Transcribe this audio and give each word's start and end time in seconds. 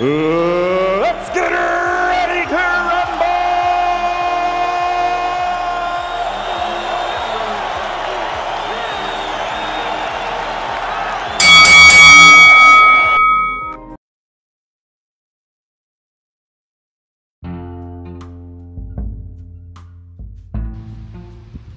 let's 0.00 1.30
get 1.34 1.50
ready! 1.50 1.82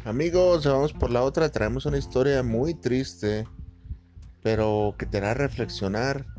Amigos, 0.05 0.65
vamos 0.65 0.93
por 0.93 1.09
la 1.09 1.23
otra. 1.23 1.49
Traemos 1.49 1.85
una 1.87 1.97
historia 1.97 2.43
muy 2.43 2.73
triste, 2.75 3.47
pero 4.43 4.95
que 4.97 5.05
te 5.05 5.17
hará 5.17 5.33
reflexionar. 5.33 6.34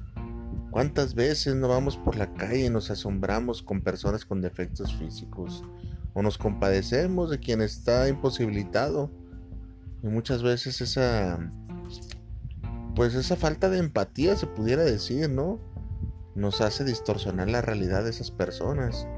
¿Cuántas 0.77 1.15
veces 1.15 1.55
no 1.55 1.69
vamos 1.69 1.97
por 1.97 2.17
la 2.17 2.35
calle 2.35 2.67
y 2.67 2.69
nos 2.69 2.91
asombramos 2.91 3.63
con 3.63 3.81
personas 3.81 4.27
con 4.27 4.43
defectos 4.43 4.95
físicos? 4.97 5.65
O 6.13 6.21
nos 6.21 6.37
compadecemos 6.37 7.31
de 7.31 7.39
quien 7.39 7.63
está 7.63 8.11
imposibilitado. 8.11 9.11
Y 10.03 10.09
muchas 10.09 10.43
veces 10.43 10.83
esa. 10.83 11.39
Pues 12.95 13.15
esa 13.15 13.37
falta 13.37 13.71
de 13.71 13.79
empatía, 13.79 14.37
se 14.37 14.47
pudiera 14.47 14.85
decir, 14.85 15.31
¿no? 15.31 15.59
Nos 16.35 16.61
hace 16.61 16.85
distorsionar 16.85 17.49
la 17.49 17.63
realidad 17.63 18.05
de 18.05 18.11
esas 18.11 18.31
personas. 18.31 19.09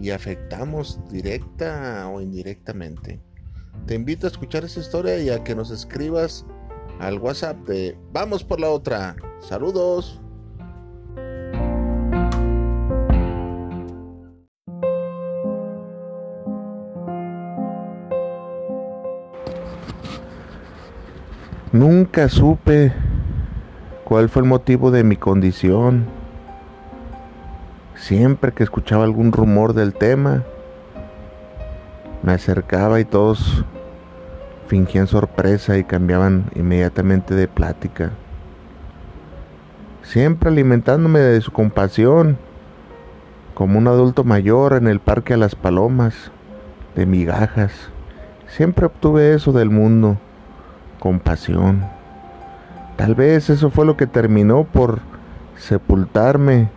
Y 0.00 0.12
afectamos 0.12 0.98
directa 1.10 2.08
o 2.08 2.22
indirectamente. 2.22 3.20
Te 3.86 3.96
invito 3.96 4.26
a 4.26 4.30
escuchar 4.30 4.64
esa 4.64 4.80
historia 4.80 5.18
y 5.18 5.28
a 5.28 5.44
que 5.44 5.54
nos 5.54 5.70
escribas 5.70 6.46
al 7.00 7.18
WhatsApp 7.18 7.68
de 7.68 7.98
Vamos 8.14 8.42
por 8.42 8.60
la 8.60 8.70
otra. 8.70 9.14
Saludos. 9.46 10.22
Nunca 21.76 22.30
supe 22.30 22.90
cuál 24.04 24.30
fue 24.30 24.40
el 24.40 24.48
motivo 24.48 24.90
de 24.90 25.04
mi 25.04 25.16
condición. 25.16 26.06
Siempre 27.94 28.52
que 28.52 28.62
escuchaba 28.62 29.04
algún 29.04 29.30
rumor 29.30 29.74
del 29.74 29.92
tema, 29.92 30.42
me 32.22 32.32
acercaba 32.32 32.98
y 32.98 33.04
todos 33.04 33.62
fingían 34.68 35.06
sorpresa 35.06 35.76
y 35.76 35.84
cambiaban 35.84 36.46
inmediatamente 36.54 37.34
de 37.34 37.46
plática, 37.46 38.12
siempre 40.02 40.48
alimentándome 40.48 41.18
de 41.18 41.42
su 41.42 41.52
compasión, 41.52 42.38
como 43.52 43.76
un 43.76 43.86
adulto 43.86 44.24
mayor 44.24 44.72
en 44.72 44.88
el 44.88 44.98
parque 44.98 45.34
a 45.34 45.36
las 45.36 45.54
palomas, 45.54 46.30
de 46.94 47.04
migajas. 47.04 47.90
Siempre 48.46 48.86
obtuve 48.86 49.34
eso 49.34 49.52
del 49.52 49.68
mundo, 49.68 50.16
compasión. 51.06 51.84
Tal 52.96 53.14
vez 53.14 53.48
eso 53.48 53.70
fue 53.70 53.86
lo 53.86 53.96
que 53.96 54.08
terminó 54.08 54.64
por 54.64 54.98
sepultarme 55.56 56.68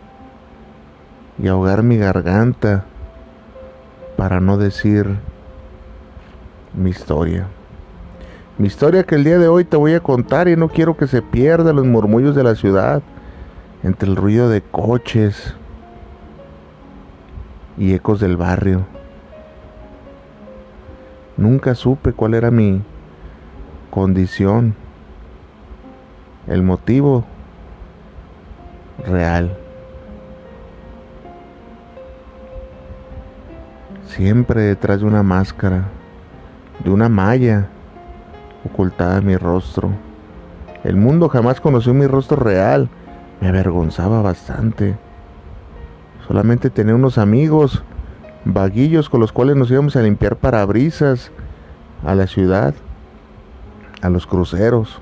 y 1.42 1.48
ahogar 1.48 1.82
mi 1.82 1.96
garganta, 1.96 2.84
para 4.16 4.38
no 4.38 4.56
decir 4.56 5.16
mi 6.74 6.90
historia. 6.90 7.48
Mi 8.56 8.68
historia 8.68 9.02
que 9.02 9.16
el 9.16 9.24
día 9.24 9.38
de 9.40 9.48
hoy 9.48 9.64
te 9.64 9.76
voy 9.76 9.94
a 9.94 10.00
contar 10.00 10.46
y 10.46 10.54
no 10.54 10.68
quiero 10.68 10.96
que 10.96 11.08
se 11.08 11.22
pierda 11.22 11.72
los 11.72 11.84
murmullos 11.84 12.36
de 12.36 12.44
la 12.44 12.54
ciudad, 12.54 13.02
entre 13.82 14.08
el 14.08 14.14
ruido 14.14 14.48
de 14.48 14.62
coches 14.62 15.56
y 17.76 17.94
ecos 17.94 18.20
del 18.20 18.36
barrio. 18.36 18.86
Nunca 21.36 21.74
supe 21.74 22.12
cuál 22.12 22.34
era 22.34 22.52
mi 22.52 22.80
condición, 23.90 24.74
el 26.46 26.62
motivo 26.62 27.24
real. 29.06 29.56
Siempre 34.06 34.62
detrás 34.62 35.00
de 35.00 35.06
una 35.06 35.22
máscara, 35.22 35.84
de 36.82 36.90
una 36.90 37.08
malla 37.08 37.68
ocultada 38.64 39.20
mi 39.20 39.36
rostro. 39.36 39.90
El 40.84 40.96
mundo 40.96 41.28
jamás 41.28 41.60
conoció 41.60 41.94
mi 41.94 42.06
rostro 42.06 42.36
real. 42.36 42.88
Me 43.40 43.48
avergonzaba 43.48 44.22
bastante. 44.22 44.96
Solamente 46.26 46.70
tenía 46.70 46.94
unos 46.94 47.18
amigos, 47.18 47.82
vaguillos 48.44 49.08
con 49.08 49.20
los 49.20 49.32
cuales 49.32 49.56
nos 49.56 49.70
íbamos 49.70 49.96
a 49.96 50.02
limpiar 50.02 50.36
parabrisas 50.36 51.30
a 52.04 52.14
la 52.14 52.26
ciudad, 52.26 52.74
a 54.02 54.08
los 54.08 54.26
cruceros. 54.26 55.00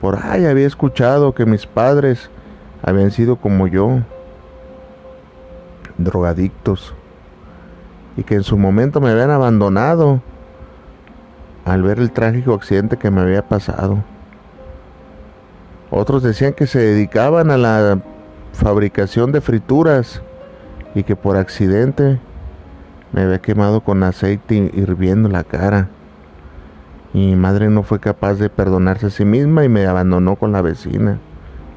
Por 0.00 0.16
ahí 0.16 0.46
había 0.46 0.66
escuchado 0.66 1.32
que 1.32 1.46
mis 1.46 1.66
padres 1.66 2.30
habían 2.82 3.12
sido 3.12 3.36
como 3.36 3.68
yo, 3.68 4.00
drogadictos 5.96 6.94
y 8.16 8.24
que 8.24 8.34
en 8.34 8.42
su 8.42 8.58
momento 8.58 9.00
me 9.00 9.10
habían 9.10 9.30
abandonado 9.30 10.20
al 11.64 11.82
ver 11.82 11.98
el 12.00 12.10
trágico 12.10 12.54
accidente 12.54 12.96
que 12.96 13.10
me 13.10 13.20
había 13.20 13.48
pasado. 13.48 14.02
Otros 15.90 16.22
decían 16.22 16.54
que 16.54 16.66
se 16.66 16.80
dedicaban 16.80 17.50
a 17.50 17.56
la 17.56 18.00
fabricación 18.52 19.30
de 19.30 19.40
frituras 19.40 20.22
y 20.94 21.04
que 21.04 21.16
por 21.16 21.36
accidente 21.36 22.18
me 23.12 23.22
había 23.22 23.40
quemado 23.40 23.80
con 23.82 24.02
aceite 24.02 24.70
hirviendo 24.74 25.28
la 25.28 25.44
cara. 25.44 25.88
Mi 27.12 27.36
madre 27.36 27.68
no 27.68 27.82
fue 27.82 28.00
capaz 28.00 28.34
de 28.34 28.48
perdonarse 28.48 29.06
a 29.06 29.10
sí 29.10 29.24
misma 29.24 29.64
y 29.64 29.68
me 29.68 29.86
abandonó 29.86 30.36
con 30.36 30.52
la 30.52 30.62
vecina, 30.62 31.18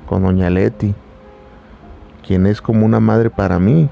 con 0.07 0.24
doña 0.24 0.50
Leti, 0.50 0.95
quien 2.25 2.47
es 2.47 2.62
como 2.62 2.85
una 2.85 3.00
madre 3.00 3.29
para 3.29 3.59
mí 3.59 3.90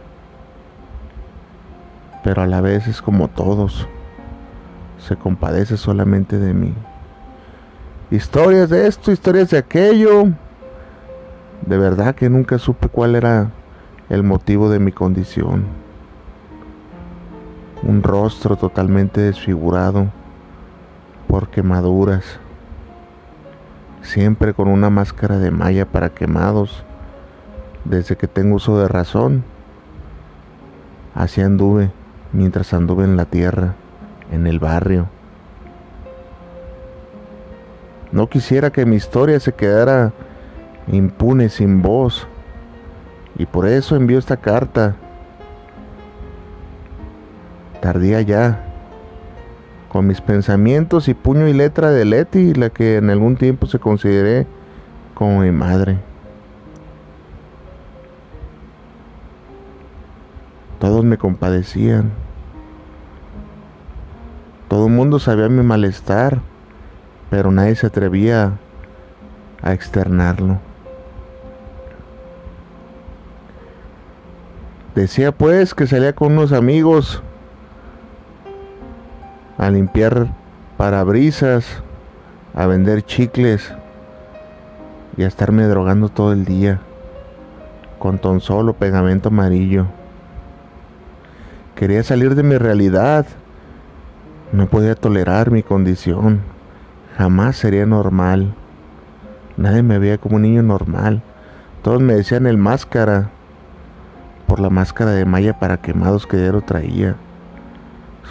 pero 2.24 2.42
a 2.42 2.48
la 2.48 2.62
vez 2.62 2.88
es 2.88 3.02
como 3.02 3.28
todos, 3.28 3.88
se 4.98 5.18
compadece 5.18 5.76
solamente 5.76 6.40
de 6.40 6.54
mí. 6.54 6.74
Historias 8.10 8.70
de 8.70 8.88
esto, 8.88 9.12
historias 9.12 9.50
de 9.50 9.58
aquello. 9.58 10.28
De 11.66 11.78
verdad 11.78 12.16
que 12.16 12.30
nunca 12.30 12.58
supe 12.58 12.88
cuál 12.88 13.16
era 13.16 13.52
el 14.10 14.24
motivo 14.24 14.70
de 14.70 14.80
mi 14.80 14.92
condición. 14.92 15.66
Un 17.86 18.02
rostro 18.02 18.56
totalmente 18.56 19.22
desfigurado 19.22 20.08
por 21.28 21.50
quemaduras. 21.50 22.24
Siempre 24.02 24.54
con 24.54 24.68
una 24.68 24.90
máscara 24.90 25.38
de 25.38 25.52
malla 25.52 25.86
para 25.86 26.10
quemados. 26.10 26.84
Desde 27.86 28.16
que 28.16 28.28
tengo 28.28 28.56
uso 28.56 28.80
de 28.80 28.88
razón. 28.88 29.44
Así 31.14 31.42
anduve 31.42 31.92
mientras 32.32 32.74
anduve 32.74 33.04
en 33.04 33.18
la 33.18 33.26
tierra, 33.26 33.76
en 34.32 34.48
el 34.48 34.60
barrio. 34.60 35.08
No 38.12 38.30
quisiera 38.30 38.72
que 38.72 38.86
mi 38.86 38.96
historia 38.96 39.40
se 39.40 39.54
quedara 39.54 40.14
impune 40.88 41.50
sin 41.50 41.82
voz. 41.82 42.28
Y 43.38 43.46
por 43.46 43.68
eso 43.68 43.96
envío 43.96 44.20
esta 44.20 44.38
carta 44.38 44.96
tardía 47.84 48.22
ya. 48.22 48.64
Con 49.90 50.08
mis 50.08 50.22
pensamientos 50.22 51.10
y 51.10 51.14
puño 51.14 51.50
y 51.50 51.54
letra 51.54 51.92
de 51.92 52.06
Leti, 52.06 52.54
la 52.54 52.70
que 52.70 52.96
en 52.96 53.10
algún 53.10 53.36
tiempo 53.36 53.68
se 53.68 53.78
consideré 53.78 54.48
como 55.14 55.42
mi 55.42 55.52
madre. 55.52 55.98
Todos 60.80 61.04
me 61.04 61.18
compadecían. 61.18 62.12
Todo 64.70 64.88
el 64.88 64.94
mundo 64.94 65.20
sabía 65.20 65.50
mi 65.50 65.62
malestar, 65.62 66.40
pero 67.30 67.52
nadie 67.52 67.76
se 67.76 67.88
atrevía 67.88 68.54
a 69.62 69.74
externarlo. 69.74 70.60
Decía 74.96 75.34
pues 75.34 75.74
que 75.74 75.86
salía 75.86 76.14
con 76.14 76.32
unos 76.32 76.54
amigos 76.54 77.22
a 79.66 79.72
limpiar 79.72 80.28
parabrisas, 80.76 81.82
a 82.54 82.68
vender 82.68 83.04
chicles 83.04 83.74
y 85.16 85.24
a 85.24 85.28
estarme 85.28 85.64
drogando 85.64 86.10
todo 86.10 86.34
el 86.34 86.44
día 86.44 86.82
con 87.98 88.20
tonsol 88.20 88.68
o 88.68 88.74
pegamento 88.74 89.30
amarillo. 89.30 89.88
Quería 91.76 92.04
salir 92.04 92.36
de 92.36 92.44
mi 92.44 92.58
realidad. 92.58 93.26
No 94.52 94.68
podía 94.68 94.96
tolerar 94.96 95.50
mi 95.50 95.64
condición. 95.64 96.42
Jamás 97.18 97.56
sería 97.56 97.86
normal. 97.86 98.54
Nadie 99.56 99.82
me 99.82 99.98
veía 99.98 100.18
como 100.18 100.36
un 100.36 100.42
niño 100.42 100.62
normal. 100.62 101.22
Todos 101.84 102.02
me 102.02 102.16
decían 102.16 102.48
el 102.48 102.58
máscara 102.58 103.30
por 104.46 104.60
la 104.60 104.70
máscara 104.70 105.12
de 105.12 105.24
malla 105.24 105.58
para 105.58 105.78
quemados 105.78 106.28
que 106.28 106.38
lo 106.52 106.62
traía. 106.62 107.16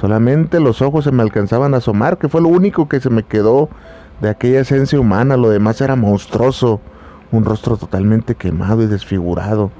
Solamente 0.00 0.60
los 0.60 0.82
ojos 0.82 1.04
se 1.04 1.12
me 1.12 1.22
alcanzaban 1.22 1.74
a 1.74 1.78
asomar, 1.78 2.18
que 2.18 2.28
fue 2.28 2.40
lo 2.40 2.48
único 2.48 2.88
que 2.88 3.00
se 3.00 3.10
me 3.10 3.22
quedó 3.22 3.68
de 4.20 4.30
aquella 4.30 4.60
esencia 4.60 4.98
humana. 4.98 5.36
Lo 5.36 5.50
demás 5.50 5.80
era 5.80 5.96
monstruoso, 5.96 6.80
un 7.30 7.44
rostro 7.44 7.76
totalmente 7.76 8.34
quemado 8.34 8.82
y 8.82 8.86
desfigurado, 8.86 9.70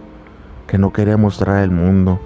que 0.67 0.79
no 0.79 0.93
quería 0.93 1.17
mostrar 1.17 1.57
al 1.57 1.71
mundo. 1.71 2.21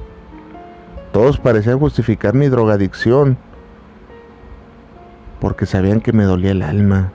Todos 1.12 1.38
parecían 1.38 1.78
justificar 1.78 2.34
mi 2.34 2.48
drogadicción, 2.48 3.38
porque 5.40 5.66
sabían 5.66 6.00
que 6.00 6.12
me 6.12 6.24
dolía 6.24 6.50
el 6.50 6.62
alma. 6.62 7.12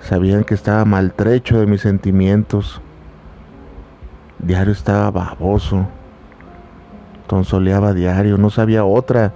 Sabían 0.00 0.44
que 0.44 0.54
estaba 0.54 0.84
maltrecho 0.84 1.58
de 1.58 1.66
mis 1.66 1.82
sentimientos 1.82 2.80
Diario 4.42 4.72
estaba 4.72 5.10
baboso. 5.10 5.86
Tonsoleaba 7.30 7.94
diario, 7.94 8.38
no 8.38 8.50
sabía 8.50 8.84
otra. 8.84 9.32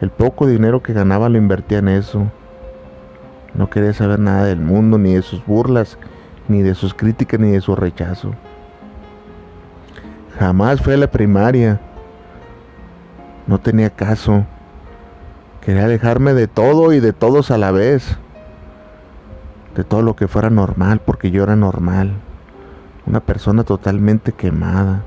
El 0.00 0.08
poco 0.08 0.46
dinero 0.46 0.82
que 0.82 0.94
ganaba 0.94 1.28
lo 1.28 1.36
invertía 1.36 1.80
en 1.80 1.88
eso. 1.88 2.22
No 3.52 3.68
quería 3.68 3.92
saber 3.92 4.18
nada 4.18 4.46
del 4.46 4.60
mundo, 4.60 4.96
ni 4.96 5.12
de 5.12 5.20
sus 5.20 5.44
burlas, 5.44 5.98
ni 6.48 6.62
de 6.62 6.74
sus 6.74 6.94
críticas, 6.94 7.38
ni 7.38 7.50
de 7.50 7.60
su 7.60 7.76
rechazo. 7.76 8.30
Jamás 10.38 10.80
fue 10.80 10.94
a 10.94 10.96
la 10.96 11.10
primaria. 11.10 11.82
No 13.46 13.58
tenía 13.58 13.90
caso. 13.90 14.46
Quería 15.60 15.84
alejarme 15.84 16.32
de 16.32 16.48
todo 16.48 16.94
y 16.94 17.00
de 17.00 17.12
todos 17.12 17.50
a 17.50 17.58
la 17.58 17.72
vez. 17.72 18.16
De 19.76 19.84
todo 19.84 20.00
lo 20.00 20.16
que 20.16 20.28
fuera 20.28 20.48
normal, 20.48 21.02
porque 21.04 21.30
yo 21.30 21.42
era 21.42 21.56
normal 21.56 22.14
una 23.04 23.20
persona 23.20 23.64
totalmente 23.64 24.32
quemada. 24.32 25.02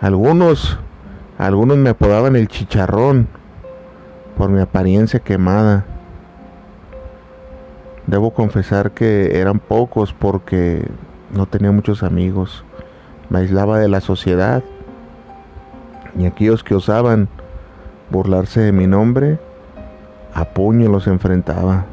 Algunos, 0.00 0.78
algunos 1.38 1.78
me 1.78 1.90
apodaban 1.90 2.36
el 2.36 2.48
chicharrón 2.48 3.28
por 4.36 4.50
mi 4.50 4.60
apariencia 4.60 5.20
quemada. 5.20 5.86
Debo 8.06 8.34
confesar 8.34 8.90
que 8.90 9.40
eran 9.40 9.58
pocos 9.58 10.12
porque 10.12 10.86
no 11.34 11.46
tenía 11.46 11.72
muchos 11.72 12.02
amigos. 12.02 12.62
Me 13.30 13.38
aislaba 13.38 13.78
de 13.78 13.88
la 13.88 14.00
sociedad. 14.00 14.62
Y 16.18 16.26
aquellos 16.26 16.62
que 16.62 16.74
osaban 16.74 17.28
burlarse 18.10 18.60
de 18.60 18.72
mi 18.72 18.86
nombre, 18.86 19.38
a 20.34 20.44
puño 20.44 20.90
los 20.90 21.06
enfrentaba. 21.06 21.86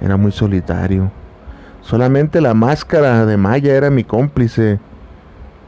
Era 0.00 0.16
muy 0.16 0.32
solitario. 0.32 1.10
Solamente 1.82 2.40
la 2.40 2.54
máscara 2.54 3.26
de 3.26 3.36
Maya 3.36 3.74
era 3.74 3.90
mi 3.90 4.04
cómplice 4.04 4.80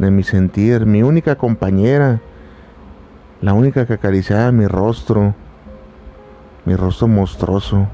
de 0.07 0.11
mi 0.11 0.23
sentir, 0.23 0.87
mi 0.87 1.03
única 1.03 1.37
compañera, 1.37 2.21
la 3.41 3.53
única 3.55 3.87
que 3.87 3.95
acariciaba 3.95 4.53
mi 4.53 4.67
rostro, 4.67 5.35
mi 6.65 6.75
rostro 6.75 7.09
monstruoso. 7.09 7.87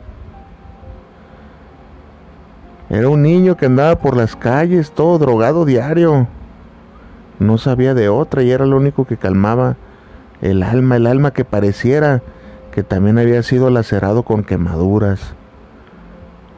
Era 2.90 3.08
un 3.08 3.22
niño 3.22 3.56
que 3.56 3.66
andaba 3.66 3.96
por 3.96 4.16
las 4.16 4.34
calles, 4.37 4.93
todo 4.93 5.19
drogado 5.19 5.64
diario. 5.64 6.26
No 7.38 7.58
sabía 7.58 7.94
de 7.94 8.08
otra 8.08 8.43
y 8.43 8.50
era 8.50 8.64
lo 8.66 8.76
único 8.76 9.04
que 9.06 9.16
calmaba 9.16 9.76
el 10.40 10.62
alma, 10.62 10.96
el 10.96 11.06
alma 11.06 11.32
que 11.32 11.44
pareciera 11.44 12.22
que 12.72 12.82
también 12.82 13.19
había 13.19 13.43
sido 13.43 13.70
lacerado 13.70 14.22
con 14.22 14.44
quemaduras 14.44 15.34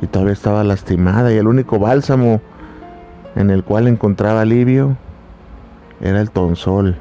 y 0.01 0.07
todavía 0.07 0.33
estaba 0.33 0.65
lastimada 0.65 1.33
y 1.33 1.37
el 1.37 1.47
único 1.47 1.79
bálsamo 1.79 2.41
en 3.37 3.51
el 3.51 3.65
cual 3.65 3.89
encontraba 3.89 4.43
alivio 4.43 4.97
era 6.01 6.21
el 6.21 6.31
tonsol 6.31 6.97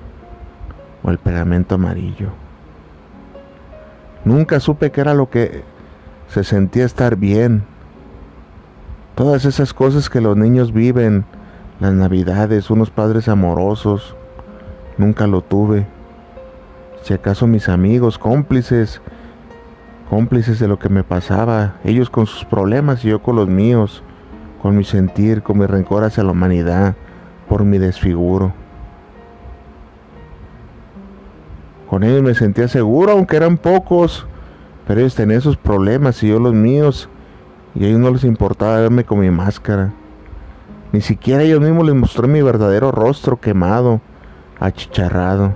o 1.04 1.12
el 1.12 1.18
pegamento 1.18 1.75
amarillo. 1.75 2.30
Nunca 4.25 4.60
supe 4.60 4.92
qué 4.92 5.01
era 5.01 5.13
lo 5.13 5.30
que 5.30 5.63
se 6.28 6.44
sentía 6.44 6.86
estar 6.86 7.16
bien. 7.16 7.63
Todas 9.16 9.46
esas 9.46 9.74
cosas 9.74 10.10
que 10.10 10.22
los 10.22 10.38
niños 10.38 10.74
viven, 10.74 11.25
las 11.80 11.94
navidades, 11.94 12.69
unos 12.69 12.90
padres 12.90 13.28
amorosos, 13.28 14.16
nunca 14.98 15.28
lo 15.28 15.42
tuve. 15.42 15.88
Si 17.02 17.13
acaso 17.13 17.48
mis 17.48 17.69
amigos, 17.69 18.18
cómplices, 18.18 19.02
cómplices 20.10 20.60
de 20.60 20.68
lo 20.68 20.78
que 20.80 20.90
me 20.90 21.04
pasaba, 21.04 21.75
ellos 21.84 22.10
con 22.10 22.28
sus 22.28 22.44
problemas 22.44 23.04
y 23.06 23.10
yo 23.10 23.22
con 23.22 23.38
los 23.38 23.48
míos, 23.48 24.04
con 24.62 24.75
mi 24.75 24.84
sentir, 24.84 25.42
con 25.42 25.57
mi 25.57 25.66
rencor 25.66 26.04
hacia 26.04 26.24
la 26.24 26.31
humanidad, 26.31 26.95
por 27.48 27.63
mi 27.63 27.78
desfiguro. 27.78 28.54
Con 31.90 32.04
ellos 32.04 32.22
me 32.22 32.36
sentía 32.36 32.68
seguro, 32.68 33.14
aunque 33.14 33.36
eran 33.36 33.58
pocos, 33.58 34.28
pero 34.86 35.00
ellos 35.00 35.16
tenían 35.16 35.42
sus 35.42 35.58
problemas 35.58 36.22
y 36.22 36.28
yo 36.30 36.40
los 36.40 36.54
míos, 36.54 37.10
y 37.74 37.84
a 37.84 37.88
ellos 37.88 38.00
no 38.00 38.12
les 38.12 38.24
importaba 38.24 38.80
verme 38.80 39.04
con 39.04 39.20
mi 39.20 39.32
máscara. 39.32 39.92
Ni 40.92 41.02
siquiera 41.02 41.42
ellos 41.42 41.60
mismos 41.60 41.88
les 41.88 41.96
mostré 41.96 42.28
mi 42.28 42.44
verdadero 42.44 42.92
rostro 42.92 43.40
quemado, 43.40 44.02
achicharrado. 44.60 45.54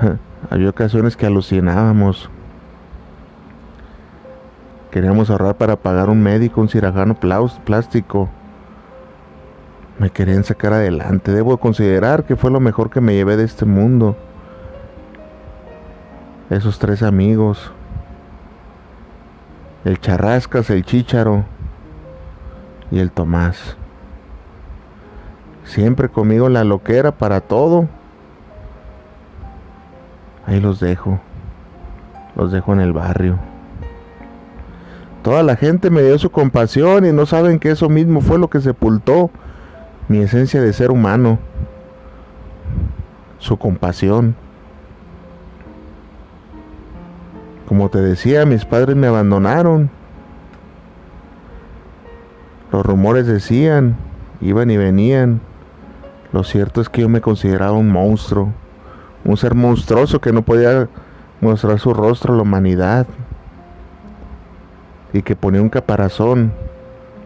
Había 0.50 0.70
ocasiones 0.70 1.16
que 1.16 1.26
alucinábamos. 1.26 2.30
Queríamos 4.92 5.30
ahorrar 5.30 5.56
para 5.56 5.74
pagar 5.74 6.10
un 6.10 6.22
médico, 6.22 6.60
un 6.60 6.68
cirujano 6.68 7.16
plástico. 7.16 8.30
Me 9.98 10.10
querían 10.10 10.44
sacar 10.44 10.72
adelante. 10.72 11.32
Debo 11.32 11.56
considerar 11.58 12.24
que 12.24 12.36
fue 12.36 12.50
lo 12.50 12.60
mejor 12.60 12.90
que 12.90 13.00
me 13.00 13.14
llevé 13.14 13.36
de 13.36 13.44
este 13.44 13.64
mundo. 13.64 14.16
Esos 16.50 16.78
tres 16.78 17.02
amigos. 17.02 17.72
El 19.84 20.00
Charrascas, 20.00 20.70
el 20.70 20.84
Chícharo 20.84 21.44
y 22.90 22.98
el 22.98 23.10
Tomás. 23.10 23.76
Siempre 25.64 26.08
conmigo 26.08 26.48
la 26.48 26.64
loquera 26.64 27.12
para 27.12 27.40
todo. 27.40 27.88
Ahí 30.46 30.60
los 30.60 30.80
dejo. 30.80 31.20
Los 32.36 32.50
dejo 32.50 32.72
en 32.72 32.80
el 32.80 32.92
barrio. 32.92 33.38
Toda 35.22 35.42
la 35.42 35.56
gente 35.56 35.88
me 35.88 36.02
dio 36.02 36.18
su 36.18 36.30
compasión 36.30 37.06
y 37.06 37.12
no 37.12 37.24
saben 37.24 37.58
que 37.58 37.70
eso 37.70 37.88
mismo 37.88 38.20
fue 38.20 38.38
lo 38.38 38.50
que 38.50 38.60
sepultó 38.60 39.30
mi 40.08 40.18
esencia 40.18 40.60
de 40.60 40.72
ser 40.72 40.90
humano. 40.90 41.38
Su 43.38 43.56
compasión. 43.58 44.34
Como 47.66 47.88
te 47.88 48.00
decía, 48.00 48.46
mis 48.46 48.64
padres 48.64 48.96
me 48.96 49.06
abandonaron. 49.06 49.90
Los 52.72 52.84
rumores 52.84 53.26
decían, 53.26 53.96
iban 54.40 54.70
y 54.70 54.76
venían. 54.76 55.40
Lo 56.32 56.44
cierto 56.44 56.80
es 56.80 56.88
que 56.88 57.02
yo 57.02 57.08
me 57.08 57.20
consideraba 57.20 57.72
un 57.72 57.90
monstruo 57.90 58.52
un 59.24 59.36
ser 59.36 59.54
monstruoso 59.54 60.20
que 60.20 60.32
no 60.32 60.42
podía 60.42 60.88
mostrar 61.40 61.78
su 61.80 61.94
rostro 61.94 62.34
a 62.34 62.36
la 62.36 62.42
humanidad 62.42 63.06
y 65.12 65.22
que 65.22 65.34
ponía 65.34 65.62
un 65.62 65.70
caparazón 65.70 66.52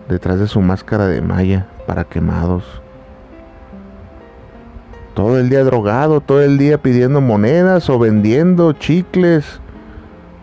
detrás 0.08 0.38
de 0.38 0.48
su 0.48 0.60
máscara 0.60 1.06
de 1.06 1.20
malla 1.20 1.66
para 1.86 2.04
quemados. 2.04 2.82
Todo 5.14 5.38
el 5.38 5.48
día 5.48 5.64
drogado, 5.64 6.20
todo 6.20 6.42
el 6.42 6.58
día 6.58 6.78
pidiendo 6.78 7.20
monedas 7.20 7.90
o 7.90 7.98
vendiendo 7.98 8.72
chicles 8.72 9.60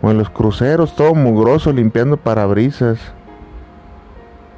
o 0.02 0.10
en 0.10 0.18
los 0.18 0.28
cruceros 0.30 0.94
todo 0.94 1.14
mugroso 1.14 1.72
limpiando 1.72 2.16
parabrisas. 2.16 2.98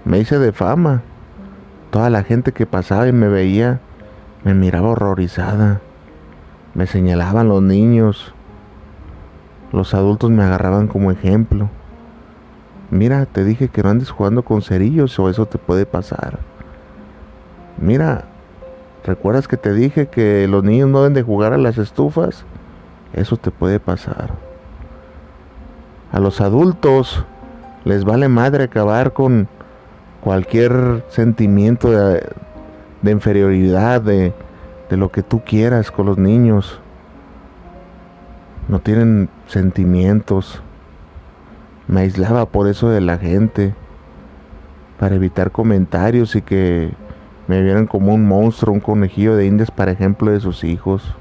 Me 0.04 0.18
hice 0.18 0.38
de 0.38 0.52
fama. 0.52 1.02
Toda 1.90 2.10
la 2.10 2.22
gente 2.22 2.52
que 2.52 2.66
pasaba 2.66 3.08
y 3.08 3.12
me 3.12 3.28
veía 3.28 3.80
me 4.44 4.54
miraba 4.54 4.88
horrorizada. 4.88 5.80
Me 6.74 6.86
señalaban 6.86 7.48
los 7.48 7.62
niños. 7.62 8.34
Los 9.72 9.94
adultos 9.94 10.30
me 10.30 10.42
agarraban 10.42 10.88
como 10.88 11.10
ejemplo. 11.12 11.70
Mira, 12.90 13.26
te 13.26 13.44
dije 13.44 13.68
que 13.68 13.82
no 13.82 13.90
andes 13.90 14.10
jugando 14.10 14.42
con 14.42 14.62
cerillos 14.62 15.18
o 15.18 15.28
eso 15.28 15.46
te 15.46 15.58
puede 15.58 15.84
pasar. 15.84 16.38
Mira, 17.76 18.24
¿recuerdas 19.04 19.46
que 19.46 19.58
te 19.58 19.74
dije 19.74 20.06
que 20.06 20.48
los 20.48 20.64
niños 20.64 20.88
no 20.88 21.00
deben 21.00 21.14
de 21.14 21.22
jugar 21.22 21.52
a 21.52 21.58
las 21.58 21.76
estufas? 21.76 22.44
Eso 23.12 23.36
te 23.36 23.50
puede 23.50 23.78
pasar. 23.78 24.30
A 26.12 26.18
los 26.18 26.40
adultos 26.40 27.24
les 27.84 28.04
vale 28.04 28.28
madre 28.28 28.64
acabar 28.64 29.12
con 29.12 29.48
cualquier 30.22 31.04
sentimiento 31.08 31.90
de, 31.90 32.22
inferioridad, 33.04 34.00
de 34.00 34.32
lo 34.90 35.10
que 35.10 35.22
tú 35.22 35.42
quieras 35.44 35.90
con 35.90 36.06
los 36.06 36.16
niños. 36.16 36.80
No 38.68 38.80
tienen 38.80 39.28
sentimientos. 39.46 40.62
Me 41.88 42.02
aislaba 42.02 42.46
por 42.46 42.68
eso 42.68 42.90
de 42.90 43.00
la 43.00 43.18
gente, 43.18 43.74
para 44.98 45.14
evitar 45.14 45.50
comentarios 45.50 46.36
y 46.36 46.42
que 46.42 46.92
me 47.46 47.62
vieran 47.62 47.86
como 47.86 48.14
un 48.14 48.26
monstruo, 48.26 48.74
un 48.74 48.80
conejillo 48.80 49.34
de 49.34 49.46
indias, 49.46 49.70
para 49.70 49.92
ejemplo, 49.92 50.30
de 50.30 50.40
sus 50.40 50.64
hijos. 50.64 51.14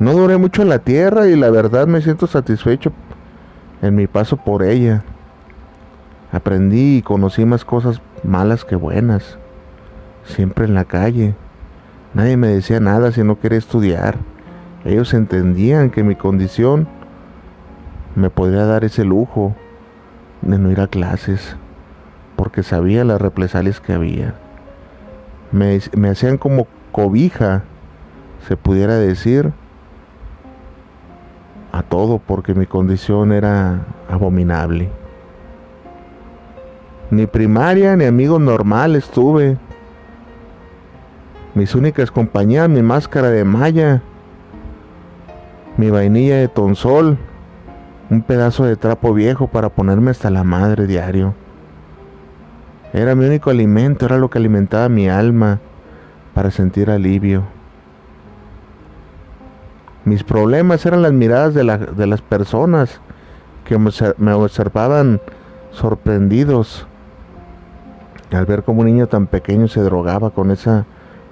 No 0.00 0.12
duré 0.14 0.36
mucho 0.38 0.62
en 0.62 0.68
la 0.68 0.80
tierra 0.80 1.28
y 1.28 1.36
la 1.36 1.50
verdad 1.50 1.86
me 1.86 2.02
siento 2.02 2.26
satisfecho 2.26 2.92
en 3.80 3.94
mi 3.94 4.08
paso 4.08 4.36
por 4.36 4.64
ella. 4.64 5.04
Aprendí 6.32 6.96
y 6.96 7.02
conocí 7.02 7.44
más 7.44 7.64
cosas 7.64 8.00
malas 8.24 8.64
que 8.64 8.74
buenas. 8.74 9.38
Siempre 10.24 10.64
en 10.64 10.74
la 10.74 10.84
calle. 10.84 11.34
Nadie 12.14 12.36
me 12.36 12.48
decía 12.48 12.80
nada 12.80 13.12
si 13.12 13.22
no 13.22 13.38
quería 13.38 13.58
estudiar. 13.58 14.16
Ellos 14.84 15.14
entendían 15.14 15.90
que 15.90 16.02
mi 16.02 16.16
condición 16.16 16.88
me 18.14 18.30
podría 18.30 18.66
dar 18.66 18.84
ese 18.84 19.04
lujo 19.04 19.54
de 20.42 20.58
no 20.58 20.70
ir 20.70 20.80
a 20.80 20.88
clases, 20.88 21.56
porque 22.36 22.62
sabía 22.62 23.04
las 23.04 23.20
represalias 23.20 23.80
que 23.80 23.92
había. 23.92 24.34
Me, 25.50 25.78
me 25.96 26.08
hacían 26.08 26.38
como 26.38 26.66
cobija, 26.90 27.62
se 28.46 28.56
pudiera 28.56 28.96
decir, 28.96 29.52
a 31.72 31.82
todo, 31.82 32.18
porque 32.18 32.54
mi 32.54 32.66
condición 32.66 33.32
era 33.32 33.80
abominable. 34.08 34.90
Ni 37.10 37.26
primaria 37.26 37.96
ni 37.96 38.04
amigos 38.04 38.40
normales 38.40 39.08
tuve. 39.08 39.56
Mis 41.54 41.74
únicas 41.74 42.10
compañías, 42.10 42.68
mi 42.68 42.82
máscara 42.82 43.28
de 43.28 43.44
malla, 43.44 44.02
mi 45.76 45.90
vainilla 45.90 46.36
de 46.36 46.48
tonsol, 46.48 47.18
un 48.12 48.20
pedazo 48.20 48.64
de 48.64 48.76
trapo 48.76 49.14
viejo 49.14 49.46
para 49.46 49.70
ponerme 49.70 50.10
hasta 50.10 50.28
la 50.28 50.44
madre 50.44 50.86
diario. 50.86 51.32
Era 52.92 53.14
mi 53.14 53.24
único 53.24 53.48
alimento, 53.48 54.04
era 54.04 54.18
lo 54.18 54.28
que 54.28 54.36
alimentaba 54.36 54.90
mi 54.90 55.08
alma 55.08 55.60
para 56.34 56.50
sentir 56.50 56.90
alivio. 56.90 57.44
Mis 60.04 60.24
problemas 60.24 60.84
eran 60.84 61.00
las 61.00 61.14
miradas 61.14 61.54
de, 61.54 61.64
las 61.64 62.20
personas 62.20 63.00
que 63.64 63.78
me 63.78 64.32
observaban 64.34 65.22
sorprendidos 65.70 66.86
al 68.30 68.44
ver 68.44 68.62
cómo 68.62 68.80
un 68.80 68.88
niño 68.88 69.06
tan 69.06 69.26
pequeño 69.26 69.68
se 69.68 69.80
drogaba 69.80 70.28
con 70.30 70.50
esa 70.50 70.84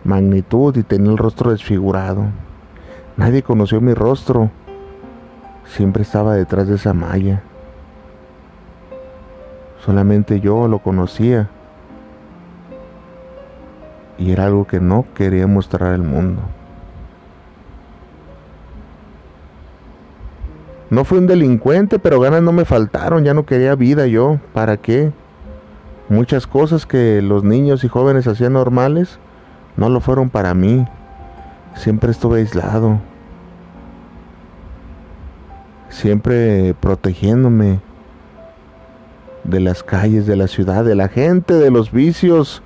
magnitud 0.02 0.74
y 0.78 0.82
tenía 0.82 1.10
el 1.10 1.18
rostro 1.18 1.50
desfigurado. 1.50 2.24
Nadie 3.18 3.42
conoció 3.42 3.82
mi 3.82 3.92
rostro 3.92 4.50
siempre 5.70 6.02
estaba 6.02 6.34
detrás 6.34 6.68
de 6.68 6.74
esa 6.74 6.92
malla. 6.92 7.42
Solamente 9.84 10.40
yo 10.40 10.68
lo 10.68 10.80
conocía. 10.80 11.48
Y 14.18 14.32
era 14.32 14.46
algo 14.46 14.66
que 14.66 14.80
no 14.80 15.06
quería 15.14 15.46
mostrar 15.46 15.94
al 15.94 16.02
mundo. 16.02 16.42
No 20.90 21.04
fui 21.04 21.18
un 21.18 21.26
delincuente, 21.26 21.98
pero 21.98 22.20
ganas 22.20 22.42
no 22.42 22.52
me 22.52 22.64
faltaron, 22.64 23.24
ya 23.24 23.32
no 23.32 23.46
quería 23.46 23.74
vida 23.76 24.06
yo. 24.06 24.38
¿Para 24.52 24.76
qué? 24.76 25.12
Muchas 26.08 26.46
cosas 26.46 26.84
que 26.84 27.22
los 27.22 27.44
niños 27.44 27.84
y 27.84 27.88
jóvenes 27.88 28.26
hacían 28.26 28.54
normales 28.54 29.18
no 29.76 29.88
lo 29.88 30.00
fueron 30.00 30.28
para 30.28 30.52
mí. 30.52 30.84
Siempre 31.76 32.10
estuve 32.10 32.40
aislado 32.40 33.00
siempre 35.90 36.74
protegiéndome 36.80 37.80
de 39.44 39.60
las 39.60 39.82
calles 39.82 40.26
de 40.26 40.36
la 40.36 40.46
ciudad, 40.46 40.84
de 40.84 40.94
la 40.94 41.08
gente, 41.08 41.54
de 41.54 41.70
los 41.70 41.92
vicios 41.92 42.62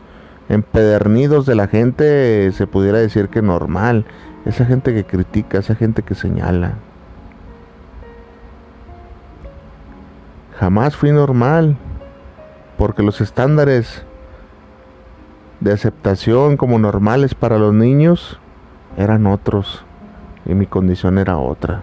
empedernidos 0.49 1.47
de 1.47 1.55
la 1.55 1.67
gente, 1.67 2.53
se 2.53 2.67
pudiera 2.67 2.99
decir 2.99 3.29
que 3.29 3.43
normal, 3.43 4.05
esa 4.45 4.65
gente 4.67 4.95
que 4.95 5.05
critica, 5.05 5.59
esa 5.59 5.75
gente 5.75 6.03
que 6.03 6.15
señala. 6.15 6.75
Jamás 10.59 10.95
fui 10.95 11.11
normal, 11.11 11.77
porque 12.79 13.03
los 13.03 13.21
estándares 13.21 14.05
de 15.61 15.73
aceptación 15.73 16.57
como 16.57 16.79
normales 16.79 17.35
para 17.35 17.59
los 17.59 17.73
niños 17.73 18.39
eran 18.97 19.27
otros 19.27 19.85
y 20.45 20.55
mi 20.55 20.67
condición 20.67 21.19
era 21.19 21.39
otra. 21.39 21.83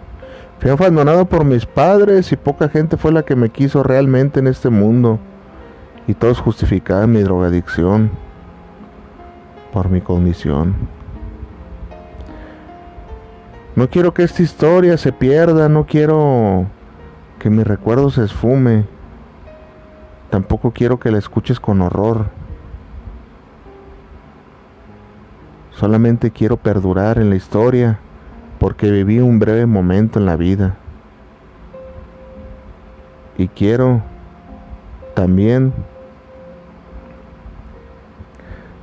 Fui 0.62 0.70
abandonado 0.70 1.26
por 1.26 1.44
mis 1.44 1.66
padres 1.66 2.32
y 2.32 2.38
poca 2.38 2.70
gente 2.70 2.96
fue 2.96 3.12
la 3.12 3.24
que 3.24 3.36
me 3.36 3.50
quiso 3.50 3.82
realmente 3.82 4.40
en 4.40 4.46
este 4.46 4.70
mundo. 4.70 5.18
Y 6.08 6.14
todos 6.14 6.40
justificaban 6.40 7.12
mi 7.12 7.24
drogadicción 7.24 8.12
por 9.74 9.90
mi 9.90 10.02
condición. 10.02 10.76
No 13.76 13.90
quiero 13.90 14.14
que 14.14 14.22
esta 14.22 14.44
historia 14.44 14.98
se 14.98 15.12
pierda, 15.12 15.68
no 15.68 15.88
quiero 15.88 16.68
que 17.40 17.50
mi 17.50 17.64
recuerdo 17.64 18.12
se 18.12 18.24
esfume. 18.24 18.86
Tampoco 20.30 20.70
quiero 20.70 21.00
que 21.00 21.10
la 21.10 21.18
escuches 21.18 21.60
con 21.60 21.82
horror. 21.82 22.28
Solamente 25.72 26.30
quiero 26.30 26.58
perdurar 26.58 27.18
en 27.18 27.32
la 27.32 27.36
historia 27.36 28.00
porque 28.62 28.92
viví 28.92 29.18
un 29.18 29.40
breve 29.40 29.66
momento 29.66 30.20
en 30.20 30.28
la 30.28 30.36
vida. 30.36 30.76
Y 33.36 33.48
quiero 33.48 34.04
también 35.16 35.74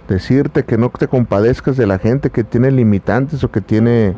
decirte 0.08 0.64
que 0.64 0.76
no 0.76 0.88
te 0.88 1.06
compadezcas 1.06 1.76
de 1.76 1.86
la 1.86 2.00
gente 2.00 2.30
que 2.30 2.42
tiene 2.42 2.72
limitantes 2.72 3.44
o 3.44 3.52
que 3.52 3.60
tiene 3.60 4.16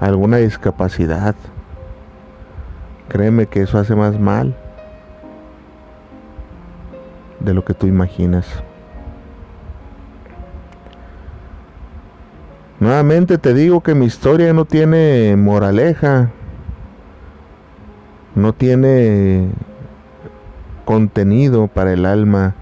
alguna 0.00 0.38
discapacidad. 0.38 1.34
Créeme 3.10 3.44
que 3.44 3.60
eso 3.60 3.76
hace 3.76 3.94
más 3.94 4.18
mal 4.18 4.56
de 7.40 7.52
lo 7.52 7.62
que 7.62 7.74
tú 7.74 7.86
imaginas. 7.86 8.46
Nuevamente 12.80 13.38
te 13.38 13.54
digo 13.54 13.80
que 13.80 13.94
mi 13.94 14.06
historia 14.06 14.52
no 14.52 14.64
tiene 14.64 15.34
moraleja, 15.36 16.30
no 18.36 18.52
tiene 18.52 19.50
contenido 20.84 21.66
para 21.66 21.92
el 21.92 22.06
alma 22.06 22.54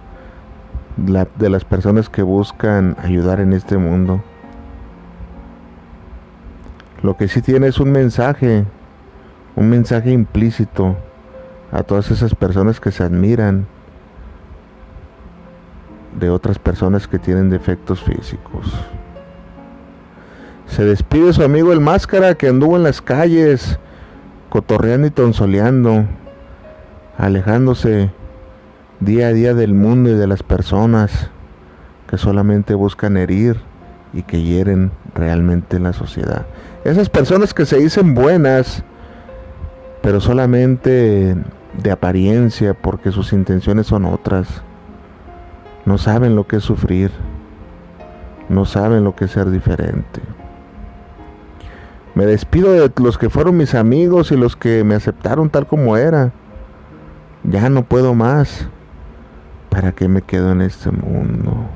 de 0.96 1.50
las 1.50 1.66
personas 1.66 2.08
que 2.08 2.22
buscan 2.22 2.96
ayudar 3.02 3.40
en 3.40 3.52
este 3.52 3.76
mundo. 3.76 4.22
Lo 7.02 7.18
que 7.18 7.28
sí 7.28 7.42
tiene 7.42 7.66
es 7.66 7.78
un 7.78 7.92
mensaje, 7.92 8.64
un 9.54 9.68
mensaje 9.68 10.12
implícito 10.12 10.96
a 11.70 11.82
todas 11.82 12.10
esas 12.10 12.34
personas 12.34 12.80
que 12.80 12.90
se 12.90 13.04
admiran 13.04 13.66
de 16.18 16.30
otras 16.30 16.58
personas 16.58 17.06
que 17.06 17.18
tienen 17.18 17.50
defectos 17.50 18.02
físicos. 18.02 18.72
Se 20.76 20.84
despide 20.84 21.32
su 21.32 21.42
amigo 21.42 21.72
el 21.72 21.80
máscara 21.80 22.34
que 22.34 22.48
anduvo 22.48 22.76
en 22.76 22.82
las 22.82 23.00
calles, 23.00 23.78
cotorreando 24.50 25.06
y 25.06 25.10
tonsoleando, 25.10 26.04
alejándose 27.16 28.10
día 29.00 29.28
a 29.28 29.32
día 29.32 29.54
del 29.54 29.72
mundo 29.72 30.10
y 30.10 30.16
de 30.16 30.26
las 30.26 30.42
personas 30.42 31.30
que 32.10 32.18
solamente 32.18 32.74
buscan 32.74 33.16
herir 33.16 33.56
y 34.12 34.24
que 34.24 34.42
hieren 34.42 34.90
realmente 35.14 35.78
en 35.78 35.84
la 35.84 35.94
sociedad. 35.94 36.44
Esas 36.84 37.08
personas 37.08 37.54
que 37.54 37.64
se 37.64 37.78
dicen 37.78 38.12
buenas, 38.12 38.84
pero 40.02 40.20
solamente 40.20 41.36
de 41.72 41.90
apariencia 41.90 42.74
porque 42.74 43.12
sus 43.12 43.32
intenciones 43.32 43.86
son 43.86 44.04
otras. 44.04 44.46
No 45.86 45.96
saben 45.96 46.36
lo 46.36 46.46
que 46.46 46.56
es 46.56 46.64
sufrir. 46.64 47.12
No 48.50 48.66
saben 48.66 49.04
lo 49.04 49.16
que 49.16 49.24
es 49.24 49.30
ser 49.30 49.48
diferente. 49.50 50.20
Me 52.16 52.24
despido 52.24 52.72
de 52.72 52.90
los 52.96 53.18
que 53.18 53.28
fueron 53.28 53.58
mis 53.58 53.74
amigos 53.74 54.32
y 54.32 54.38
los 54.38 54.56
que 54.56 54.84
me 54.84 54.94
aceptaron 54.94 55.50
tal 55.50 55.66
como 55.66 55.98
era. 55.98 56.32
Ya 57.44 57.68
no 57.68 57.84
puedo 57.84 58.14
más. 58.14 58.68
¿Para 59.68 59.92
qué 59.92 60.08
me 60.08 60.22
quedo 60.22 60.52
en 60.52 60.62
este 60.62 60.90
mundo? 60.90 61.68